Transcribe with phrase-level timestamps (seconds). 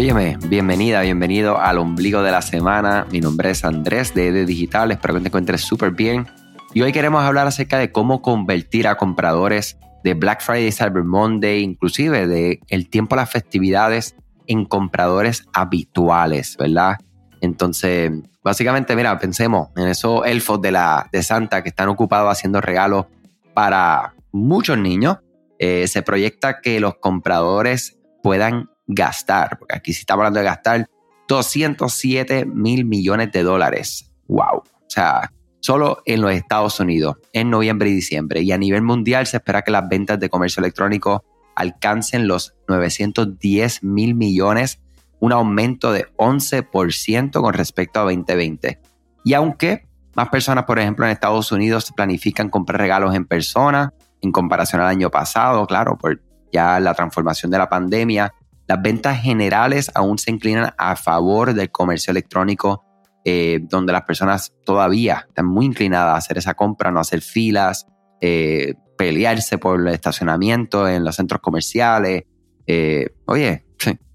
[0.00, 3.06] Óyeme, bienvenida, bienvenido al ombligo de la semana.
[3.12, 6.26] Mi nombre es Andrés de ED Digital, espero que te encuentres súper bien.
[6.72, 11.62] Y hoy queremos hablar acerca de cómo convertir a compradores de Black Friday, Cyber Monday,
[11.62, 14.16] inclusive de el tiempo de las festividades
[14.46, 16.96] en compradores habituales, ¿verdad?
[17.42, 18.10] Entonces,
[18.42, 23.04] básicamente, mira, pensemos en esos elfos de, la, de Santa que están ocupados haciendo regalos
[23.52, 25.18] para muchos niños.
[25.58, 30.88] Eh, se proyecta que los compradores puedan gastar, porque aquí sí estamos hablando de gastar
[31.28, 34.10] 207 mil millones de dólares.
[34.28, 34.58] ¡Wow!
[34.58, 38.42] O sea, solo en los Estados Unidos, en noviembre y diciembre.
[38.42, 43.82] Y a nivel mundial se espera que las ventas de comercio electrónico alcancen los 910
[43.84, 44.80] mil millones,
[45.20, 48.80] un aumento de 11% con respecto a 2020.
[49.24, 54.32] Y aunque más personas, por ejemplo, en Estados Unidos planifican comprar regalos en persona en
[54.32, 56.20] comparación al año pasado, claro, por
[56.52, 58.34] ya la transformación de la pandemia,
[58.70, 62.84] las ventas generales aún se inclinan a favor del comercio electrónico,
[63.24, 67.88] eh, donde las personas todavía están muy inclinadas a hacer esa compra, no hacer filas,
[68.20, 72.26] eh, pelearse por el estacionamiento en los centros comerciales.
[72.64, 73.64] Eh, oye,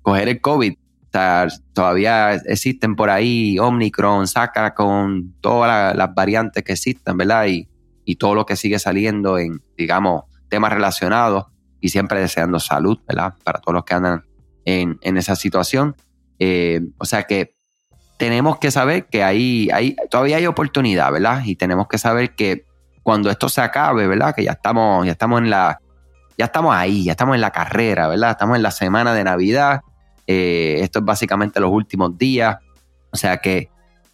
[0.01, 0.73] coger el COVID.
[1.73, 7.47] todavía existen por ahí Omicron, saca con todas las variantes que existen, ¿verdad?
[7.47, 7.67] Y,
[8.05, 11.47] y todo lo que sigue saliendo en, digamos, temas relacionados
[11.81, 13.33] y siempre deseando salud, ¿verdad?
[13.43, 14.23] Para todos los que andan
[14.65, 15.95] en, esa situación.
[16.39, 17.55] Eh, o sea que
[18.17, 21.43] tenemos que saber que ahí, hay, todavía hay oportunidad, ¿verdad?
[21.45, 22.65] Y tenemos que saber que
[23.03, 24.33] cuando esto se acabe, ¿verdad?
[24.35, 25.79] Que ya estamos, ya estamos en la,
[26.37, 28.31] ya estamos ahí, ya estamos en la carrera, ¿verdad?
[28.31, 29.81] Estamos en la semana de Navidad.
[30.27, 32.57] Eh, esto es básicamente los últimos días.
[33.11, 33.69] O sea que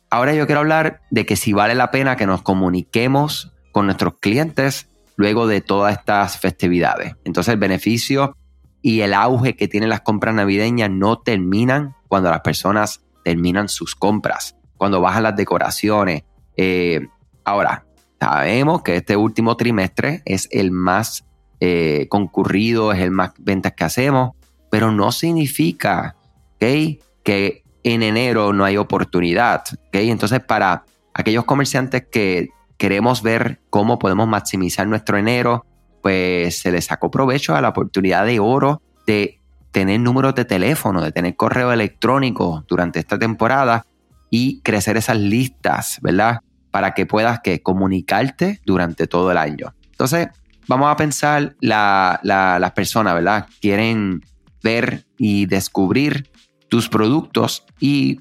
[0.09, 4.15] ahora yo quiero hablar de que si vale la pena que nos comuniquemos con nuestros
[4.19, 7.15] clientes luego de todas estas festividades.
[7.23, 8.35] Entonces el beneficio
[8.81, 13.95] y el auge que tienen las compras navideñas no terminan cuando las personas terminan sus
[13.95, 16.23] compras, cuando bajan las decoraciones.
[16.57, 17.07] Eh,
[17.43, 17.85] ahora,
[18.19, 21.25] sabemos que este último trimestre es el más
[21.59, 24.31] eh, concurrido, es el más ventas que hacemos,
[24.69, 26.15] pero no significa
[26.59, 29.63] que en enero no hay oportunidad.
[29.91, 35.65] Entonces, para aquellos comerciantes que queremos ver cómo podemos maximizar nuestro enero,
[36.01, 39.39] pues se le sacó provecho a la oportunidad de oro de
[39.71, 43.85] tener números de teléfono, de tener correo electrónico durante esta temporada
[44.29, 46.39] y crecer esas listas, ¿verdad?
[46.71, 49.73] Para que puedas que comunicarte durante todo el año.
[49.91, 50.27] Entonces,
[50.67, 53.47] vamos a pensar las personas, ¿verdad?
[53.61, 54.21] Quieren
[54.63, 56.29] ver y descubrir
[56.69, 58.19] tus productos y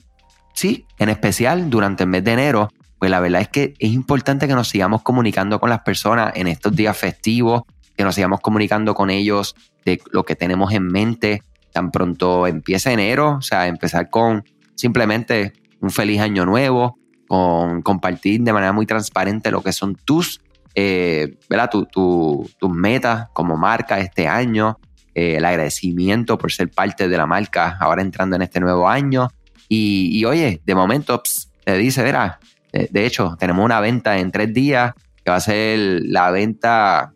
[0.55, 2.71] sí, en especial durante el mes de enero,
[3.01, 6.47] pues la verdad es que es importante que nos sigamos comunicando con las personas en
[6.47, 7.63] estos días festivos,
[7.97, 12.93] que nos sigamos comunicando con ellos de lo que tenemos en mente tan pronto empiece
[12.93, 14.45] enero, o sea, empezar con
[14.75, 20.41] simplemente un feliz año nuevo, con compartir de manera muy transparente lo que son tus,
[20.75, 21.71] eh, ¿verdad?
[21.71, 24.79] tus metas como marca este año,
[25.15, 29.29] eh, el agradecimiento por ser parte de la marca ahora entrando en este nuevo año.
[29.73, 31.23] Y, oye, de momento
[31.65, 32.41] te dice, verá,
[32.73, 34.95] de, hecho, tenemos una venta en tres días
[35.25, 37.13] que va a ser la venta,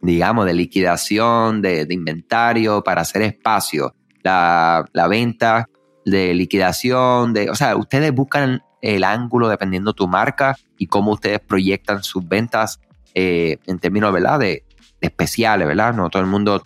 [0.00, 3.94] digamos, de liquidación de, inventario para hacer espacio.
[4.22, 5.68] La, venta
[6.04, 11.40] de liquidación, de, o sea, ustedes buscan el ángulo dependiendo tu marca y cómo ustedes
[11.40, 12.80] proyectan sus ventas
[13.14, 14.38] eh, en términos, ¿verdad?
[14.38, 14.64] De,
[15.00, 15.94] especiales, ¿verdad?
[15.94, 16.62] No todo el mundo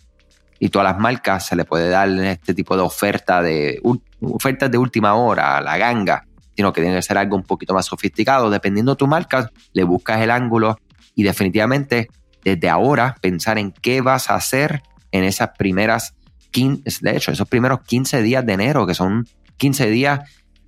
[0.58, 3.81] y todas las marcas se le puede dar este tipo de oferta de
[4.20, 6.25] ofertas de última hora, la ganga
[6.56, 8.50] sino que tiene que ser algo un poquito más sofisticado.
[8.50, 10.78] Dependiendo de tu marca, le buscas el ángulo
[11.14, 12.08] y definitivamente
[12.44, 16.14] desde ahora pensar en qué vas a hacer en esas primeras
[16.50, 19.26] 15, de hecho, esos primeros 15 días de enero, que son
[19.56, 20.20] 15 días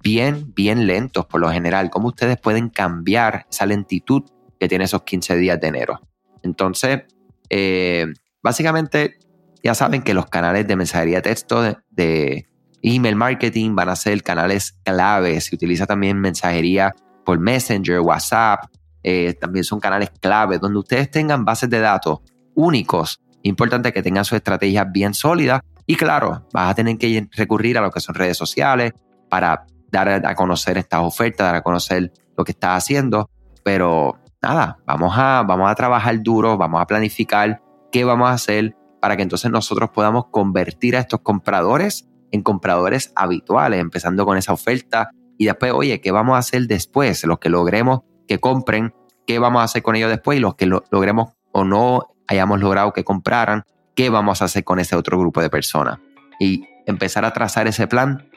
[0.02, 4.22] bien, bien lentos por lo general, cómo ustedes pueden cambiar esa lentitud
[4.58, 6.00] que tiene esos 15 días de enero.
[6.42, 7.02] Entonces,
[7.50, 8.06] eh,
[8.42, 9.18] básicamente,
[9.62, 12.46] ya saben que los canales de mensajería de texto de
[12.84, 15.46] email marketing van a ser canales claves.
[15.46, 16.94] Se utiliza también mensajería
[17.24, 18.66] por Messenger, WhatsApp.
[19.02, 22.20] Eh, también son canales claves donde ustedes tengan bases de datos
[22.54, 23.20] únicos.
[23.42, 25.62] Importante que tengan su estrategia bien sólida.
[25.86, 28.92] Y claro, vas a tener que recurrir a lo que son redes sociales
[29.28, 33.30] para dar a conocer estas ofertas, dar a conocer lo que estás haciendo.
[33.62, 38.76] Pero nada, vamos a, vamos a trabajar duro, vamos a planificar qué vamos a hacer
[39.00, 44.52] para que entonces nosotros podamos convertir a estos compradores en compradores habituales, empezando con esa
[44.52, 47.22] oferta y después, oye, ¿qué vamos a hacer después?
[47.24, 48.92] Los que logremos que compren,
[49.24, 50.38] ¿qué vamos a hacer con ellos después?
[50.38, 53.62] Y los que logremos o no hayamos logrado que compraran,
[53.94, 56.00] ¿qué vamos a hacer con ese otro grupo de personas?
[56.40, 58.28] Y empezar a trazar ese plan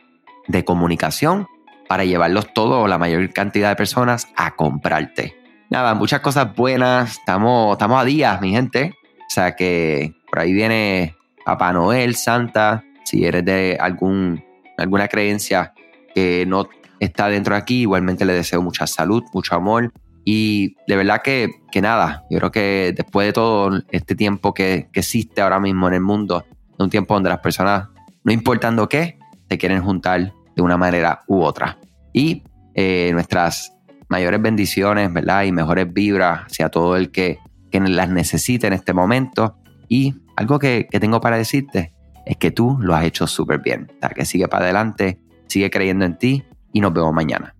[0.47, 1.47] de comunicación
[1.89, 5.35] para llevarlos todos o la mayor cantidad de personas a comprarte.
[5.71, 7.17] Nada, muchas cosas buenas.
[7.17, 8.93] Estamos, estamos a días, mi gente.
[9.21, 12.83] O sea que por ahí viene Papá Noel, Santa.
[13.07, 14.43] Si eres de algún,
[14.77, 15.73] alguna creencia
[16.13, 16.67] que no
[16.99, 19.93] está dentro de aquí, igualmente le deseo mucha salud, mucho amor.
[20.25, 24.89] Y de verdad que, que nada, yo creo que después de todo este tiempo que,
[24.91, 26.43] que existe ahora mismo en el mundo,
[26.77, 27.87] un tiempo donde las personas,
[28.25, 29.17] no importando qué,
[29.49, 31.77] se quieren juntar de una manera u otra.
[32.11, 32.43] Y
[32.75, 33.73] eh, nuestras
[34.09, 35.43] mayores bendiciones, ¿verdad?
[35.43, 37.39] Y mejores vibras hacia todo el que,
[37.71, 39.55] las necesite en este momento.
[39.87, 41.93] Y algo que, que tengo para decirte
[42.27, 43.89] es que tú lo has hecho súper bien.
[43.89, 46.43] O sea, que sigue para adelante, sigue creyendo en ti
[46.73, 47.55] y nos vemos mañana.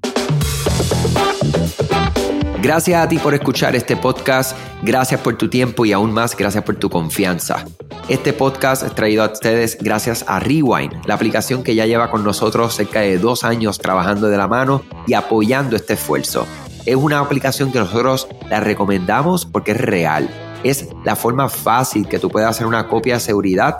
[2.62, 6.64] Gracias a ti por escuchar este podcast, gracias por tu tiempo y aún más gracias
[6.64, 7.66] por tu confianza.
[8.10, 12.24] Este podcast es traído a ustedes gracias a Rewind, la aplicación que ya lleva con
[12.24, 16.48] nosotros cerca de dos años trabajando de la mano y apoyando este esfuerzo.
[16.86, 20.30] Es una aplicación que nosotros la recomendamos porque es real
[20.64, 23.80] es la forma fácil que tú puedes hacer una copia de seguridad